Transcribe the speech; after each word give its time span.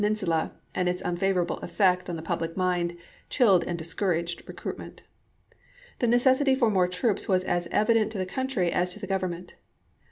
insula, 0.03 0.51
and 0.73 0.89
its 0.89 1.03
unfavorable 1.03 1.59
effect 1.59 2.09
on 2.09 2.15
the 2.15 2.23
public 2.23 2.57
mind, 2.57 2.97
chilled 3.29 3.63
and 3.65 3.77
discouraged 3.77 4.41
recruitment. 4.47 5.03
The 5.99 6.07
necessity 6.07 6.55
for 6.55 6.71
more 6.71 6.87
troops 6.87 7.27
was 7.27 7.43
as 7.43 7.67
evident 7.69 8.11
to 8.13 8.17
the 8.17 8.25
country 8.25 8.71
as 8.71 8.93
to 8.93 8.99
the 8.99 9.05
Government. 9.05 9.53